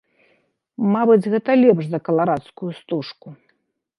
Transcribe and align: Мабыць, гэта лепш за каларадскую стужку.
Мабыць, 0.93 1.29
гэта 1.33 1.57
лепш 1.65 1.85
за 1.91 1.99
каларадскую 2.09 2.71
стужку. 2.81 3.27